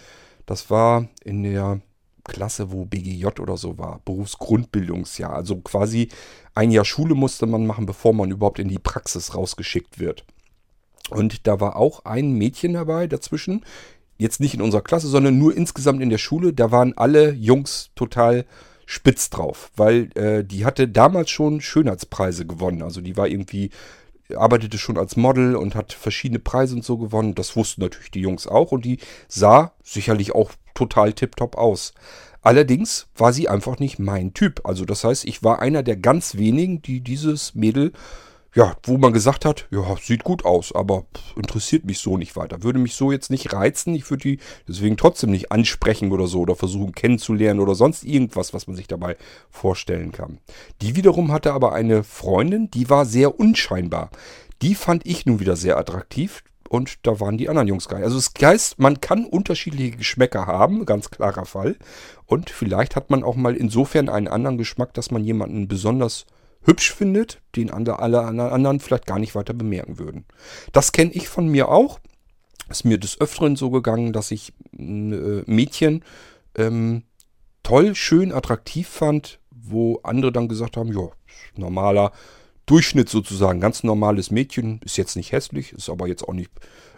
Das 0.46 0.70
war 0.70 1.08
in 1.24 1.42
der 1.42 1.80
Klasse, 2.24 2.70
wo 2.72 2.84
BGJ 2.84 3.26
oder 3.40 3.56
so 3.56 3.78
war, 3.78 4.00
Berufsgrundbildungsjahr. 4.04 5.32
Also 5.32 5.56
quasi 5.56 6.08
ein 6.54 6.70
Jahr 6.70 6.84
Schule 6.84 7.14
musste 7.14 7.46
man 7.46 7.66
machen, 7.66 7.86
bevor 7.86 8.12
man 8.12 8.30
überhaupt 8.30 8.58
in 8.58 8.68
die 8.68 8.78
Praxis 8.78 9.34
rausgeschickt 9.34 9.98
wird. 9.98 10.24
Und 11.10 11.46
da 11.46 11.60
war 11.60 11.76
auch 11.76 12.04
ein 12.04 12.32
Mädchen 12.32 12.74
dabei 12.74 13.06
dazwischen, 13.06 13.64
jetzt 14.18 14.40
nicht 14.40 14.54
in 14.54 14.62
unserer 14.62 14.82
Klasse, 14.82 15.08
sondern 15.08 15.38
nur 15.38 15.56
insgesamt 15.56 16.00
in 16.00 16.10
der 16.10 16.18
Schule. 16.18 16.52
Da 16.52 16.70
waren 16.70 16.96
alle 16.96 17.32
Jungs 17.32 17.90
total 17.94 18.46
spitz 18.86 19.30
drauf, 19.30 19.70
weil 19.76 20.10
äh, 20.16 20.44
die 20.44 20.64
hatte 20.64 20.88
damals 20.88 21.30
schon 21.30 21.60
Schönheitspreise 21.60 22.46
gewonnen. 22.46 22.82
Also 22.82 23.00
die 23.00 23.16
war 23.16 23.26
irgendwie 23.26 23.70
arbeitete 24.34 24.78
schon 24.78 24.98
als 24.98 25.16
Model 25.16 25.56
und 25.56 25.74
hat 25.74 25.92
verschiedene 25.92 26.38
Preise 26.38 26.74
und 26.76 26.84
so 26.84 26.98
gewonnen. 26.98 27.34
Das 27.34 27.56
wussten 27.56 27.82
natürlich 27.82 28.10
die 28.10 28.20
Jungs 28.20 28.46
auch 28.46 28.72
und 28.72 28.84
die 28.84 28.98
sah 29.28 29.72
sicherlich 29.82 30.34
auch 30.34 30.52
total 30.74 31.12
tiptop 31.12 31.56
aus. 31.56 31.92
Allerdings 32.42 33.06
war 33.16 33.32
sie 33.32 33.48
einfach 33.48 33.78
nicht 33.78 33.98
mein 33.98 34.34
Typ. 34.34 34.62
Also 34.64 34.84
das 34.84 35.04
heißt, 35.04 35.24
ich 35.24 35.44
war 35.44 35.60
einer 35.62 35.82
der 35.82 35.96
ganz 35.96 36.36
wenigen, 36.36 36.82
die 36.82 37.00
dieses 37.00 37.54
Mädel, 37.54 37.92
ja, 38.54 38.76
wo 38.82 38.98
man 38.98 39.12
gesagt 39.12 39.44
hat, 39.44 39.66
ja, 39.70 39.96
sieht 39.96 40.24
gut 40.24 40.44
aus, 40.44 40.74
aber 40.74 41.06
interessiert 41.36 41.84
mich 41.84 42.00
so 42.00 42.18
nicht 42.18 42.36
weiter. 42.36 42.62
Würde 42.62 42.80
mich 42.80 42.94
so 42.94 43.12
jetzt 43.12 43.30
nicht 43.30 43.52
reizen. 43.52 43.94
Ich 43.94 44.10
würde 44.10 44.22
die 44.22 44.38
deswegen 44.68 44.96
trotzdem 44.96 45.30
nicht 45.30 45.52
ansprechen 45.52 46.10
oder 46.12 46.26
so 46.26 46.40
oder 46.40 46.56
versuchen 46.56 46.92
kennenzulernen 46.92 47.60
oder 47.60 47.76
sonst 47.76 48.02
irgendwas, 48.02 48.52
was 48.52 48.66
man 48.66 48.76
sich 48.76 48.88
dabei 48.88 49.16
vorstellen 49.48 50.10
kann. 50.10 50.38
Die 50.82 50.96
wiederum 50.96 51.32
hatte 51.32 51.52
aber 51.52 51.72
eine 51.72 52.02
Freundin, 52.02 52.70
die 52.72 52.90
war 52.90 53.06
sehr 53.06 53.38
unscheinbar. 53.38 54.10
Die 54.62 54.74
fand 54.74 55.06
ich 55.06 55.26
nun 55.26 55.40
wieder 55.40 55.56
sehr 55.56 55.78
attraktiv 55.78 56.42
und 56.72 57.06
da 57.06 57.20
waren 57.20 57.36
die 57.36 57.50
anderen 57.50 57.68
Jungs 57.68 57.86
geil. 57.86 58.02
Also 58.02 58.16
es 58.16 58.32
heißt, 58.42 58.78
man 58.78 59.02
kann 59.02 59.26
unterschiedliche 59.26 59.98
Geschmäcker 59.98 60.46
haben, 60.46 60.86
ganz 60.86 61.10
klarer 61.10 61.44
Fall. 61.44 61.76
Und 62.24 62.48
vielleicht 62.48 62.96
hat 62.96 63.10
man 63.10 63.24
auch 63.24 63.36
mal 63.36 63.56
insofern 63.56 64.08
einen 64.08 64.26
anderen 64.26 64.56
Geschmack, 64.56 64.94
dass 64.94 65.10
man 65.10 65.22
jemanden 65.22 65.68
besonders 65.68 66.24
hübsch 66.62 66.94
findet, 66.94 67.42
den 67.56 67.70
alle 67.70 67.98
anderen 67.98 68.80
vielleicht 68.80 69.04
gar 69.04 69.18
nicht 69.18 69.34
weiter 69.34 69.52
bemerken 69.52 69.98
würden. 69.98 70.24
Das 70.72 70.92
kenne 70.92 71.12
ich 71.12 71.28
von 71.28 71.46
mir 71.46 71.68
auch. 71.68 72.00
Ist 72.70 72.86
mir 72.86 72.96
des 72.96 73.20
Öfteren 73.20 73.54
so 73.54 73.68
gegangen, 73.68 74.14
dass 74.14 74.30
ich 74.30 74.54
äh, 74.72 75.42
Mädchen 75.44 76.02
ähm, 76.56 77.02
toll, 77.62 77.94
schön, 77.94 78.32
attraktiv 78.32 78.88
fand, 78.88 79.40
wo 79.50 80.00
andere 80.04 80.32
dann 80.32 80.48
gesagt 80.48 80.78
haben, 80.78 80.90
ja, 80.90 81.10
normaler 81.54 82.12
Durchschnitt 82.66 83.08
sozusagen, 83.08 83.60
ganz 83.60 83.82
normales 83.82 84.30
Mädchen, 84.30 84.80
ist 84.84 84.96
jetzt 84.96 85.16
nicht 85.16 85.32
hässlich, 85.32 85.72
ist 85.72 85.90
aber 85.90 86.06
jetzt 86.06 86.22
auch 86.28 86.32
nicht 86.32 86.50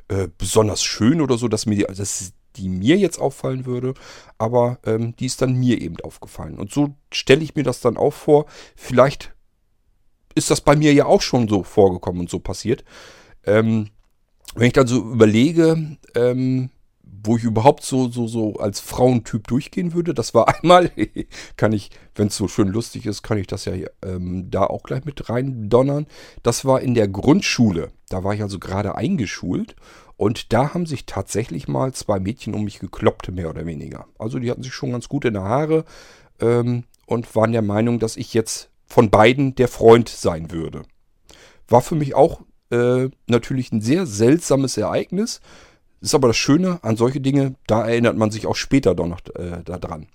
äh, 0.09 0.29
besonders 0.37 0.83
schön 0.83 1.21
oder 1.21 1.39
so, 1.39 1.49
dass 1.49 1.67
mir 1.67 1.77
die, 1.77 1.95
dass 1.95 2.33
die 2.57 2.69
mir 2.69 2.97
jetzt 2.97 3.19
auffallen 3.19 3.67
würde, 3.67 3.95
aber 4.39 4.79
ähm, 4.85 5.17
die 5.17 5.27
ist 5.27 5.43
dann 5.43 5.55
mir 5.55 5.81
eben 5.81 5.99
aufgefallen. 6.01 6.59
Und 6.59 6.73
so 6.73 6.95
stelle 7.13 7.43
ich 7.43 7.55
mir 7.55 7.65
das 7.65 7.81
dann 7.81 7.97
auch 7.97 8.13
vor. 8.13 8.47
Vielleicht 8.77 9.35
ist 10.35 10.51
das 10.51 10.61
bei 10.61 10.77
mir 10.77 10.93
ja 10.93 11.07
auch 11.07 11.23
schon 11.23 11.49
so 11.49 11.63
vorgekommen 11.63 12.21
und 12.21 12.31
so 12.31 12.39
passiert. 12.39 12.85
Ähm, 13.45 13.91
wenn 14.55 14.69
ich 14.69 14.73
dann 14.73 14.87
so 14.87 14.99
überlege, 14.99 15.97
ähm, 16.15 16.71
wo 17.25 17.37
ich 17.37 17.45
überhaupt 17.45 17.85
so, 17.85 18.09
so, 18.09 18.27
so 18.27 18.55
als 18.55 18.81
Frauentyp 18.81 19.49
durchgehen 19.49 19.95
würde, 19.95 20.15
das 20.15 20.35
war 20.35 20.49
einmal, 20.63 20.91
kann 21.57 21.73
ich, 21.73 21.91
wenn 22.15 22.29
es 22.29 22.37
so 22.37 22.49
schön 22.49 22.69
lustig 22.69 23.07
ist, 23.07 23.23
kann 23.23 23.39
ich 23.39 23.47
das 23.47 23.65
ja 23.65 23.73
ähm, 24.03 24.51
da 24.51 24.65
auch 24.65 24.83
gleich 24.83 25.05
mit 25.05 25.29
rein 25.29 25.69
donnern. 25.69 26.07
Das 26.43 26.65
war 26.65 26.81
in 26.81 26.95
der 26.95 27.09
Grundschule. 27.09 27.91
Da 28.09 28.23
war 28.23 28.35
ich 28.35 28.43
also 28.43 28.59
gerade 28.59 28.95
eingeschult 28.95 29.75
und 30.17 30.53
da 30.53 30.75
haben 30.75 30.87
sich 30.87 31.07
tatsächlich 31.07 31.67
mal 31.67 31.93
zwei 31.93 32.21
Mädchen 32.21 32.55
um 32.55 32.65
mich 32.65 32.79
gekloppt, 32.79 33.31
mehr 33.33 33.51
oder 33.51 33.67
weniger. 33.67 34.07
Also 34.19 34.39
die 34.39 34.51
hatten 34.51 34.63
sich 34.63 34.75
schon 34.75 34.93
ganz 34.93 35.09
gut 35.09 35.25
in 35.25 35.35
der 35.35 35.45
Haare 35.45 35.85
ähm, 36.41 36.85
und 37.07 37.35
waren 37.35 37.53
der 37.53 37.63
Meinung, 37.63 37.99
dass 37.99 38.17
ich 38.17 38.35
jetzt 38.35 38.71
von 38.87 39.11
beiden 39.11 39.55
der 39.55 39.69
Freund 39.69 40.09
sein 40.09 40.51
würde. 40.51 40.83
War 41.67 41.81
für 41.81 41.95
mich 41.95 42.15
auch 42.15 42.43
äh, 42.71 43.09
natürlich 43.27 43.73
ein 43.73 43.81
sehr 43.81 44.07
seltsames 44.07 44.77
Ereignis. 44.77 45.41
Ist 46.05 46.15
aber 46.15 46.29
das 46.29 46.37
Schöne 46.37 46.81
an 46.83 46.99
solche 46.99 47.23
Dinge, 47.23 47.55
da 47.67 47.89
erinnert 47.89 48.15
man 48.19 48.31
sich 48.31 48.47
auch 48.47 48.57
später 48.57 48.95
doch 48.95 49.07
noch 49.07 49.21
äh, 49.37 49.63
daran. 49.65 50.07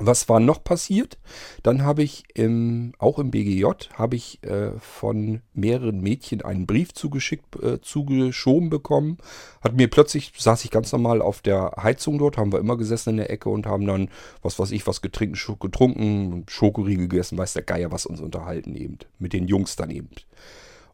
Was 0.00 0.28
war 0.28 0.40
noch 0.40 0.64
passiert? 0.64 1.16
Dann 1.62 1.84
habe 1.84 2.02
ich 2.02 2.24
im, 2.34 2.92
auch 2.98 3.20
im 3.20 3.30
BGJ 3.30 3.66
habe 3.94 4.16
ich 4.16 4.42
äh, 4.42 4.72
von 4.80 5.42
mehreren 5.54 6.00
Mädchen 6.00 6.42
einen 6.42 6.66
Brief 6.66 6.92
zugeschickt, 6.92 7.54
äh, 7.62 7.80
zugeschoben 7.80 8.68
bekommen. 8.68 9.18
Hat 9.60 9.76
mir 9.76 9.88
plötzlich, 9.88 10.32
saß 10.36 10.64
ich 10.64 10.72
ganz 10.72 10.90
normal 10.90 11.22
auf 11.22 11.40
der 11.40 11.74
Heizung 11.80 12.18
dort, 12.18 12.36
haben 12.36 12.52
wir 12.52 12.58
immer 12.58 12.76
gesessen 12.76 13.10
in 13.10 13.16
der 13.18 13.30
Ecke 13.30 13.48
und 13.48 13.64
haben 13.64 13.86
dann, 13.86 14.10
was 14.42 14.58
weiß 14.58 14.72
ich, 14.72 14.88
was 14.88 15.02
getrunken, 15.02 15.38
getrunken 15.60 16.44
Schokoriegel 16.48 17.06
gegessen, 17.06 17.38
weiß 17.38 17.52
der 17.52 17.62
Geier, 17.62 17.92
was 17.92 18.06
uns 18.06 18.20
unterhalten 18.20 18.74
eben. 18.74 18.98
Mit 19.20 19.32
den 19.32 19.46
Jungs 19.46 19.76
dann 19.76 19.90
eben. 19.90 20.10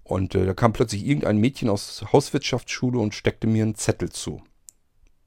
Und 0.04 0.34
äh, 0.34 0.46
da 0.46 0.54
kam 0.54 0.72
plötzlich 0.72 1.06
irgendein 1.06 1.38
Mädchen 1.38 1.68
aus 1.68 2.04
Hauswirtschaftsschule 2.12 2.98
und 2.98 3.14
steckte 3.14 3.46
mir 3.46 3.62
einen 3.62 3.74
Zettel 3.74 4.10
zu. 4.10 4.42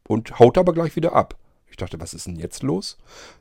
Und 0.08 0.40
haut 0.40 0.58
aber 0.58 0.74
gleich 0.74 0.96
wieder 0.96 1.14
ab. 1.14 1.38
Ich 1.68 1.78
dachte, 1.78 2.00
was 2.00 2.14
ist 2.14 2.28
denn 2.28 2.38
jetzt 2.38 2.64
los? 2.64 2.98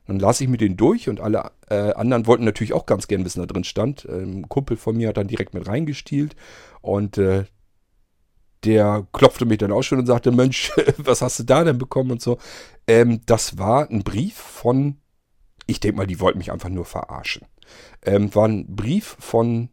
Dann 0.07 0.19
las 0.19 0.41
ich 0.41 0.49
mir 0.49 0.57
den 0.57 0.76
durch 0.76 1.09
und 1.09 1.21
alle 1.21 1.53
äh, 1.69 1.93
anderen 1.93 2.26
wollten 2.26 2.45
natürlich 2.45 2.73
auch 2.73 2.87
ganz 2.87 3.07
gern 3.07 3.25
wissen, 3.25 3.41
da 3.41 3.47
drin 3.47 3.64
stand. 3.64 4.07
Ähm, 4.11 4.38
ein 4.38 4.49
Kumpel 4.49 4.76
von 4.76 4.97
mir 4.97 5.09
hat 5.09 5.19
dann 5.19 5.29
direkt 5.29 5.55
mit 5.55 5.67
reingestielt 5.69 6.35
und 6.81 7.17
äh, 7.19 7.45
der 8.64 9.07
klopfte 9.12 9.45
mich 9.45 9.59
dann 9.59 9.73
auch 9.73 9.83
schon 9.83 9.99
und 9.99 10.07
sagte, 10.07 10.33
Mensch, 10.33 10.73
was 10.97 11.23
hast 11.23 11.38
du 11.38 11.43
da 11.45 11.64
denn 11.64 11.79
bekommen 11.79 12.12
und 12.12 12.23
so. 12.23 12.38
Ähm, 12.87 13.21
das 13.26 13.59
war 13.59 13.88
ein 13.91 14.03
Brief 14.03 14.35
von, 14.35 14.97
ich 15.67 15.81
denke 15.81 15.99
mal, 15.99 16.07
die 16.07 16.21
wollten 16.21 16.38
mich 16.38 16.50
einfach 16.50 16.71
nur 16.71 16.87
verarschen. 16.87 17.47
Ähm, 18.03 18.35
war 18.35 18.49
ein 18.49 18.75
Brief 18.75 19.17
von 19.21 19.69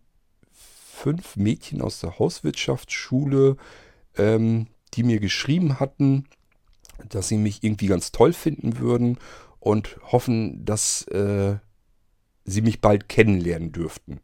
fünf 1.02 1.36
Mädchen 1.36 1.82
aus 1.82 2.00
der 2.00 2.20
Hauswirtschaftsschule, 2.20 3.58
ähm, 4.18 4.68
die 4.94 5.04
mir 5.04 5.20
geschrieben 5.20 5.80
hatten, 5.80 6.26
dass 7.10 7.28
sie 7.28 7.38
mich 7.38 7.64
irgendwie 7.64 7.88
ganz 7.88 8.12
toll 8.12 8.34
finden 8.34 8.78
würden 8.78 9.18
und 9.60 9.98
hoffen, 10.12 10.64
dass 10.64 11.08
äh, 11.08 11.58
sie 12.46 12.62
mich 12.62 12.82
bald 12.82 13.10
kennenlernen 13.10 13.72
dürften. 13.72 14.20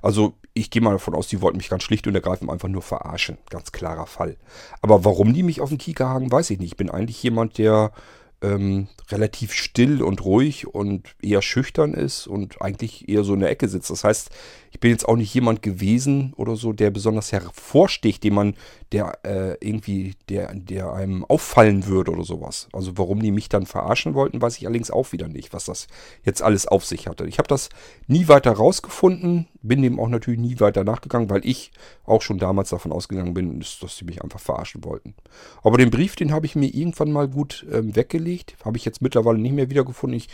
Also 0.00 0.34
ich 0.54 0.70
gehe 0.70 0.80
mal 0.80 0.92
davon 0.92 1.14
aus, 1.14 1.28
die 1.28 1.42
wollten 1.42 1.58
mich 1.58 1.68
ganz 1.68 1.82
schlicht 1.82 2.06
und 2.06 2.14
ergreifend 2.14 2.50
einfach 2.50 2.68
nur 2.68 2.82
verarschen. 2.82 3.38
Ganz 3.50 3.72
klarer 3.72 4.06
Fall. 4.06 4.36
Aber 4.80 5.04
warum 5.04 5.34
die 5.34 5.42
mich 5.42 5.60
auf 5.60 5.68
den 5.68 5.78
Kieker 5.78 6.08
hagen, 6.08 6.30
weiß 6.30 6.50
ich 6.50 6.60
nicht. 6.60 6.72
Ich 6.72 6.76
bin 6.76 6.90
eigentlich 6.90 7.22
jemand, 7.22 7.58
der 7.58 7.92
ähm, 8.40 8.88
relativ 9.10 9.52
still 9.52 10.02
und 10.02 10.24
ruhig 10.24 10.66
und 10.66 11.16
eher 11.20 11.42
schüchtern 11.42 11.94
ist 11.94 12.26
und 12.26 12.60
eigentlich 12.62 13.08
eher 13.08 13.24
so 13.24 13.34
in 13.34 13.40
der 13.40 13.50
Ecke 13.50 13.68
sitzt. 13.68 13.90
Das 13.90 14.04
heißt, 14.04 14.30
ich 14.74 14.80
bin 14.80 14.90
jetzt 14.90 15.08
auch 15.08 15.14
nicht 15.14 15.32
jemand 15.32 15.62
gewesen 15.62 16.32
oder 16.36 16.56
so, 16.56 16.72
der 16.72 16.90
besonders 16.90 17.30
hervorsticht, 17.30 18.24
den 18.24 18.34
man, 18.34 18.56
der 18.90 19.20
äh, 19.24 19.56
irgendwie, 19.60 20.16
der, 20.28 20.52
der 20.52 20.92
einem 20.92 21.24
auffallen 21.24 21.86
würde 21.86 22.10
oder 22.10 22.24
sowas. 22.24 22.66
Also 22.72 22.98
warum 22.98 23.22
die 23.22 23.30
mich 23.30 23.48
dann 23.48 23.66
verarschen 23.66 24.14
wollten, 24.14 24.42
weiß 24.42 24.58
ich 24.58 24.66
allerdings 24.66 24.90
auch 24.90 25.12
wieder 25.12 25.28
nicht, 25.28 25.52
was 25.52 25.66
das 25.66 25.86
jetzt 26.24 26.42
alles 26.42 26.66
auf 26.66 26.84
sich 26.84 27.06
hatte. 27.06 27.24
Ich 27.26 27.38
habe 27.38 27.46
das 27.46 27.68
nie 28.08 28.26
weiter 28.26 28.50
rausgefunden, 28.50 29.46
bin 29.62 29.80
dem 29.80 30.00
auch 30.00 30.08
natürlich 30.08 30.40
nie 30.40 30.58
weiter 30.58 30.82
nachgegangen, 30.82 31.30
weil 31.30 31.46
ich 31.46 31.70
auch 32.04 32.20
schon 32.20 32.38
damals 32.38 32.70
davon 32.70 32.90
ausgegangen 32.90 33.32
bin, 33.32 33.60
dass 33.60 33.96
sie 33.96 34.04
mich 34.04 34.24
einfach 34.24 34.40
verarschen 34.40 34.82
wollten. 34.82 35.14
Aber 35.62 35.78
den 35.78 35.90
Brief, 35.90 36.16
den 36.16 36.32
habe 36.32 36.46
ich 36.46 36.56
mir 36.56 36.74
irgendwann 36.74 37.12
mal 37.12 37.28
gut 37.28 37.64
ähm, 37.72 37.94
weggelegt, 37.94 38.56
habe 38.64 38.76
ich 38.76 38.84
jetzt 38.84 39.02
mittlerweile 39.02 39.38
nicht 39.38 39.54
mehr 39.54 39.70
wiedergefunden. 39.70 40.16
Ich 40.16 40.28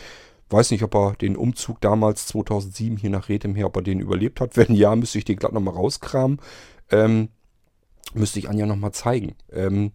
Weiß 0.50 0.73
nicht, 0.73 0.83
ob 0.83 0.95
er 0.97 1.14
den 1.14 1.37
Umzug 1.37 1.80
damals 1.80 2.26
2007 2.26 2.97
hier 2.97 3.11
nach 3.11 3.28
Rethem 3.28 3.54
her, 3.54 3.66
ob 3.66 3.76
er 3.76 3.83
den 3.83 4.00
überlebt 4.00 4.40
hat. 4.40 4.57
Wenn 4.57 4.75
ja, 4.75 4.95
müsste 4.97 5.19
ich 5.19 5.25
den 5.25 5.37
glatt 5.37 5.52
nochmal 5.52 5.75
rauskramen. 5.75 6.40
Ähm, 6.90 7.28
müsste 8.14 8.40
ich 8.40 8.49
Anja 8.49 8.66
nochmal 8.66 8.92
zeigen. 8.92 9.37
Ähm, 9.52 9.92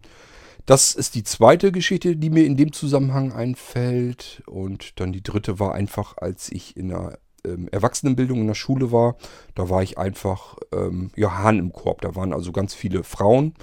das 0.64 0.94
ist 0.94 1.14
die 1.14 1.22
zweite 1.22 1.70
Geschichte, 1.70 2.16
die 2.16 2.30
mir 2.30 2.44
in 2.44 2.56
dem 2.56 2.72
Zusammenhang 2.72 3.32
einfällt. 3.32 4.42
Und 4.46 4.98
dann 4.98 5.12
die 5.12 5.22
dritte 5.22 5.60
war 5.60 5.74
einfach, 5.74 6.16
als 6.16 6.50
ich 6.50 6.76
in 6.76 6.88
der 6.88 7.18
ähm, 7.44 7.68
Erwachsenenbildung 7.70 8.40
in 8.40 8.46
der 8.48 8.54
Schule 8.54 8.90
war. 8.90 9.16
Da 9.54 9.68
war 9.68 9.82
ich 9.82 9.98
einfach 9.98 10.56
ähm, 10.72 11.10
ja, 11.16 11.38
Hahn 11.38 11.58
im 11.58 11.72
Korb. 11.72 12.00
Da 12.00 12.16
waren 12.16 12.32
also 12.32 12.50
ganz 12.52 12.74
viele 12.74 13.04
Frauen 13.04 13.54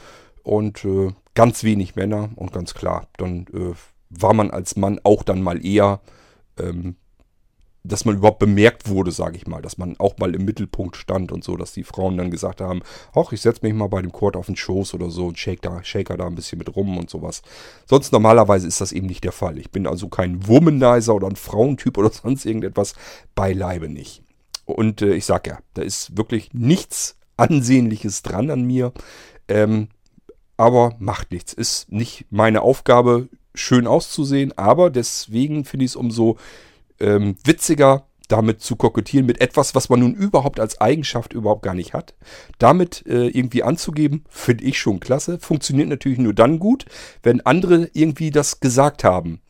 und 0.44 0.86
äh, 0.86 1.12
ganz 1.34 1.64
wenig 1.64 1.96
Männer. 1.96 2.30
Und 2.36 2.54
ganz 2.54 2.74
klar, 2.74 3.08
dann 3.18 3.48
äh, 3.54 3.74
war 4.10 4.34
man 4.34 4.52
als 4.52 4.76
Mann 4.76 5.00
auch 5.04 5.24
dann 5.24 5.42
mal 5.42 5.66
eher 5.66 6.00
ähm, 6.60 6.96
dass 7.86 8.06
man 8.06 8.16
überhaupt 8.16 8.40
bemerkt 8.40 8.88
wurde, 8.88 9.12
sage 9.12 9.36
ich 9.36 9.46
mal, 9.46 9.62
dass 9.62 9.78
man 9.78 9.98
auch 10.00 10.18
mal 10.18 10.34
im 10.34 10.46
Mittelpunkt 10.46 10.96
stand 10.96 11.34
und 11.34 11.44
so, 11.44 11.58
dass 11.58 11.74
die 11.74 11.84
Frauen 11.84 12.18
dann 12.18 12.32
gesagt 12.32 12.62
haben, 12.62 12.82
ach, 13.14 13.34
ich 13.34 13.42
setze 13.42 13.60
mich 13.64 13.74
mal 13.74 13.90
bei 13.90 14.02
dem 14.02 14.14
Chord 14.14 14.38
auf 14.38 14.46
den 14.46 14.56
Schoß 14.56 14.94
oder 14.94 15.10
so 15.10 15.28
und 15.28 15.38
shake 15.38 15.62
da, 15.62 15.84
shaker 15.84 16.16
da 16.16 16.26
ein 16.26 16.36
bisschen 16.36 16.60
mit 16.60 16.74
rum 16.76 16.98
und 16.98 17.10
sowas. 17.10 17.42
Sonst 17.86 18.14
normalerweise 18.14 18.68
ist 18.68 18.80
das 18.80 18.94
eben 18.94 19.08
nicht 19.08 19.26
der 19.26 19.34
Fall. 19.34 19.58
Ich 19.58 19.70
bin 19.70 19.86
also 19.86 20.08
kein 20.08 20.48
Womanizer 20.48 21.14
oder 21.14 21.28
ein 21.28 21.36
Frauentyp 21.36 21.98
oder 21.98 22.10
sonst 22.12 22.46
irgendetwas, 22.46 22.94
beileibe 23.36 23.90
nicht. 23.90 24.24
Und 24.66 25.02
äh, 25.02 25.14
ich 25.14 25.26
sag 25.26 25.46
ja, 25.48 25.60
da 25.74 25.82
ist 25.82 26.18
wirklich 26.18 26.54
nichts 26.54 27.18
Ansehnliches 27.36 28.22
dran 28.22 28.50
an 28.50 28.64
mir. 28.64 28.94
Ähm, 29.50 29.90
aber 30.56 30.96
macht 31.00 31.32
nichts. 31.32 31.52
Ist 31.52 31.92
nicht 31.92 32.28
meine 32.30 32.62
Aufgabe, 32.62 33.28
schön 33.56 33.88
auszusehen, 33.88 34.58
aber 34.58 34.90
deswegen 34.90 35.66
finde 35.66 35.86
ich 35.86 35.92
es 35.92 35.96
umso 35.96 36.38
ähm, 37.00 37.36
witziger, 37.44 38.08
damit 38.28 38.62
zu 38.62 38.76
kokettieren 38.76 39.26
mit 39.26 39.42
etwas, 39.42 39.76
was 39.76 39.90
man 39.90 40.00
nun 40.00 40.14
überhaupt 40.14 40.60
als 40.60 40.80
Eigenschaft 40.80 41.34
überhaupt 41.34 41.62
gar 41.62 41.76
nicht 41.76 41.94
hat. 41.94 42.16
Damit 42.58 43.06
äh, 43.06 43.28
irgendwie 43.28 43.64
anzugeben, 43.64 44.24
finde 44.30 44.64
ich 44.64 44.80
schon 44.80 45.00
klasse. 45.00 45.40
Funktioniert 45.40 45.90
natürlich 45.90 46.18
nur 46.18 46.34
dann 46.34 46.58
gut, 46.58 46.86
wenn 47.22 47.42
andere 47.42 47.90
irgendwie 47.94 48.32
das 48.32 48.60
gesagt 48.60 49.04
haben. 49.04 49.42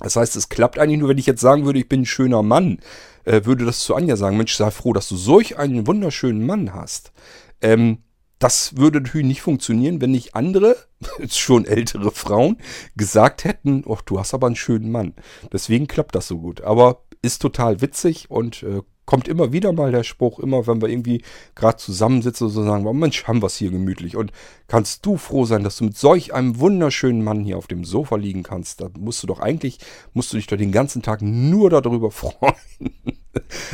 Das 0.00 0.16
heißt, 0.16 0.36
es 0.36 0.48
klappt 0.48 0.78
eigentlich 0.78 0.98
nur, 0.98 1.08
wenn 1.08 1.18
ich 1.18 1.26
jetzt 1.26 1.40
sagen 1.40 1.64
würde, 1.64 1.78
ich 1.78 1.88
bin 1.88 2.02
ein 2.02 2.06
schöner 2.06 2.42
Mann, 2.42 2.78
äh, 3.24 3.44
würde 3.44 3.64
das 3.64 3.80
zu 3.80 3.94
Anja 3.94 4.16
sagen, 4.16 4.36
Mensch, 4.36 4.54
sei 4.54 4.70
froh, 4.70 4.92
dass 4.92 5.08
du 5.08 5.16
solch 5.16 5.58
einen 5.58 5.86
wunderschönen 5.86 6.44
Mann 6.44 6.74
hast. 6.74 7.12
Ähm, 7.60 7.98
das 8.38 8.76
würde 8.76 9.00
natürlich 9.00 9.26
nicht 9.26 9.42
funktionieren, 9.42 10.00
wenn 10.00 10.10
nicht 10.10 10.34
andere, 10.34 10.76
schon 11.28 11.64
ältere 11.64 12.10
Frauen, 12.10 12.58
gesagt 12.96 13.44
hätten, 13.44 13.82
oh, 13.86 13.98
du 14.04 14.18
hast 14.18 14.34
aber 14.34 14.46
einen 14.46 14.56
schönen 14.56 14.90
Mann. 14.90 15.14
Deswegen 15.52 15.86
klappt 15.86 16.14
das 16.14 16.28
so 16.28 16.38
gut. 16.38 16.60
Aber 16.60 17.02
ist 17.22 17.42
total 17.42 17.80
witzig 17.80 18.30
und 18.30 18.62
äh, 18.62 18.82
kommt 19.06 19.28
immer 19.28 19.52
wieder 19.52 19.72
mal 19.72 19.92
der 19.92 20.02
Spruch, 20.02 20.38
immer 20.40 20.66
wenn 20.66 20.82
wir 20.82 20.88
irgendwie 20.88 21.22
gerade 21.54 21.76
zusammensitzen 21.78 22.48
und 22.48 22.52
so 22.52 22.64
sagen, 22.64 22.86
oh 22.86 22.92
Mensch, 22.92 23.24
haben 23.24 23.40
wir 23.40 23.46
es 23.46 23.56
hier 23.56 23.70
gemütlich. 23.70 24.16
Und 24.16 24.32
kannst 24.66 25.06
du 25.06 25.16
froh 25.16 25.44
sein, 25.44 25.64
dass 25.64 25.76
du 25.76 25.84
mit 25.84 25.96
solch 25.96 26.34
einem 26.34 26.58
wunderschönen 26.58 27.24
Mann 27.24 27.44
hier 27.44 27.56
auf 27.56 27.68
dem 27.68 27.84
Sofa 27.84 28.16
liegen 28.16 28.42
kannst. 28.42 28.80
Da 28.80 28.90
musst 28.98 29.22
du 29.22 29.26
doch 29.26 29.40
eigentlich, 29.40 29.78
musst 30.12 30.32
du 30.32 30.36
dich 30.36 30.48
doch 30.48 30.56
den 30.56 30.72
ganzen 30.72 31.02
Tag 31.02 31.22
nur 31.22 31.70
darüber 31.70 32.10
freuen. 32.12 32.92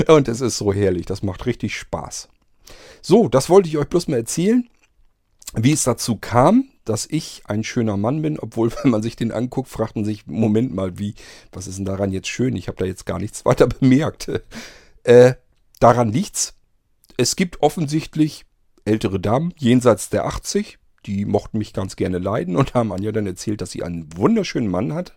und 0.06 0.28
es 0.28 0.40
ist 0.40 0.58
so 0.58 0.72
herrlich, 0.72 1.06
das 1.06 1.22
macht 1.22 1.46
richtig 1.46 1.76
Spaß. 1.76 2.28
So, 3.02 3.28
das 3.28 3.50
wollte 3.50 3.68
ich 3.68 3.76
euch 3.76 3.88
bloß 3.88 4.08
mal 4.08 4.16
erzählen, 4.16 4.68
wie 5.54 5.72
es 5.72 5.82
dazu 5.82 6.16
kam, 6.16 6.68
dass 6.84 7.06
ich 7.06 7.42
ein 7.44 7.64
schöner 7.64 7.96
Mann 7.96 8.22
bin, 8.22 8.38
obwohl, 8.38 8.72
wenn 8.82 8.90
man 8.90 9.02
sich 9.02 9.16
den 9.16 9.32
anguckt, 9.32 9.68
fragt 9.68 9.96
man 9.96 10.04
sich, 10.04 10.26
Moment 10.26 10.72
mal, 10.72 10.98
wie, 10.98 11.14
was 11.50 11.66
ist 11.66 11.76
denn 11.76 11.84
daran 11.84 12.12
jetzt 12.12 12.28
schön? 12.28 12.56
Ich 12.56 12.68
habe 12.68 12.78
da 12.78 12.84
jetzt 12.84 13.04
gar 13.04 13.18
nichts 13.18 13.44
weiter 13.44 13.66
bemerkt. 13.66 14.30
Äh, 15.02 15.34
daran 15.80 16.10
liegt's. 16.10 16.54
Es 17.16 17.36
gibt 17.36 17.60
offensichtlich 17.60 18.46
ältere 18.84 19.20
Damen 19.20 19.52
jenseits 19.58 20.08
der 20.08 20.24
80, 20.24 20.78
die 21.04 21.24
mochten 21.24 21.58
mich 21.58 21.72
ganz 21.72 21.96
gerne 21.96 22.18
leiden 22.18 22.56
und 22.56 22.74
haben 22.74 22.92
Anja 22.92 23.12
dann 23.12 23.26
erzählt, 23.26 23.60
dass 23.60 23.72
sie 23.72 23.82
einen 23.82 24.16
wunderschönen 24.16 24.68
Mann 24.68 24.94
hat 24.94 25.14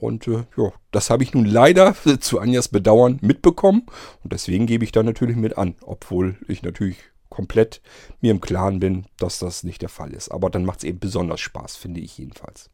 Und 0.00 0.26
äh, 0.28 0.44
ja, 0.56 0.72
das 0.90 1.10
habe 1.10 1.22
ich 1.22 1.34
nun 1.34 1.44
leider 1.44 1.94
zu 2.20 2.38
Anjas 2.38 2.68
Bedauern 2.68 3.18
mitbekommen. 3.22 3.86
Und 4.22 4.32
deswegen 4.32 4.66
gebe 4.66 4.84
ich 4.84 4.92
da 4.92 5.02
natürlich 5.02 5.36
mit 5.36 5.58
an. 5.58 5.76
Obwohl 5.82 6.36
ich 6.46 6.62
natürlich 6.62 6.98
komplett 7.28 7.80
mir 8.20 8.30
im 8.30 8.40
Klaren 8.40 8.80
bin, 8.80 9.06
dass 9.18 9.38
das 9.38 9.62
nicht 9.62 9.82
der 9.82 9.88
Fall 9.88 10.12
ist. 10.12 10.30
Aber 10.30 10.50
dann 10.50 10.64
macht 10.64 10.78
es 10.78 10.84
eben 10.84 10.98
besonders 10.98 11.40
Spaß, 11.40 11.76
finde 11.76 12.00
ich 12.00 12.18
jedenfalls. 12.18 12.70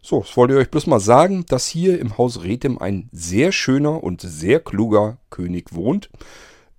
So, 0.00 0.20
das 0.20 0.36
wollte 0.36 0.54
ich 0.54 0.60
euch 0.60 0.70
bloß 0.70 0.86
mal 0.86 1.00
sagen, 1.00 1.44
dass 1.46 1.66
hier 1.66 2.00
im 2.00 2.18
Haus 2.18 2.42
Rethem 2.42 2.78
ein 2.78 3.08
sehr 3.12 3.52
schöner 3.52 4.02
und 4.02 4.20
sehr 4.20 4.60
kluger 4.60 5.18
König 5.30 5.74
wohnt. 5.74 6.10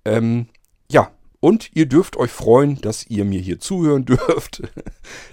Ähm, 0.04 0.48
ja, 0.90 1.10
und 1.40 1.70
ihr 1.74 1.86
dürft 1.86 2.16
euch 2.16 2.30
freuen, 2.30 2.80
dass 2.80 3.06
ihr 3.06 3.24
mir 3.24 3.40
hier 3.40 3.60
zuhören 3.60 4.04
dürft, 4.06 4.62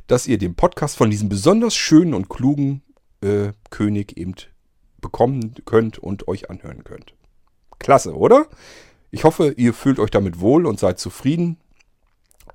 dass 0.08 0.28
ihr 0.28 0.38
den 0.38 0.56
Podcast 0.56 0.98
von 0.98 1.10
diesem 1.10 1.30
besonders 1.30 1.76
schönen 1.76 2.14
und 2.14 2.30
klugen 2.30 2.82
äh, 3.22 3.54
König 3.70 4.18
eben 4.18 4.36
bekommen 5.00 5.56
könnt 5.66 5.98
und 6.00 6.28
euch 6.28 6.50
anhören 6.50 6.84
könnt. 6.84 7.14
Klasse, 7.80 8.16
oder? 8.16 8.48
Ich 9.10 9.24
hoffe, 9.24 9.54
ihr 9.58 9.74
fühlt 9.74 10.00
euch 10.00 10.12
damit 10.12 10.40
wohl 10.40 10.66
und 10.66 10.80
seid 10.80 11.00
zufrieden. 11.00 11.58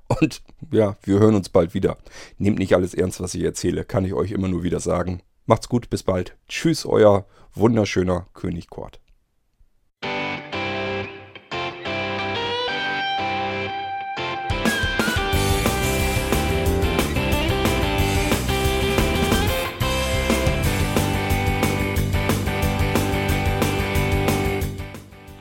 Und 0.07 0.41
ja, 0.71 0.95
wir 1.03 1.19
hören 1.19 1.35
uns 1.35 1.49
bald 1.49 1.73
wieder. 1.73 1.97
Nehmt 2.37 2.59
nicht 2.59 2.73
alles 2.73 2.93
ernst, 2.93 3.19
was 3.19 3.35
ich 3.35 3.43
erzähle, 3.43 3.83
kann 3.83 4.05
ich 4.05 4.13
euch 4.13 4.31
immer 4.31 4.47
nur 4.47 4.63
wieder 4.63 4.79
sagen. 4.79 5.21
Macht's 5.45 5.69
gut, 5.69 5.89
bis 5.89 6.03
bald. 6.03 6.35
Tschüss, 6.47 6.85
euer 6.85 7.25
wunderschöner 7.53 8.27
König 8.33 8.69
Kort. 8.69 8.99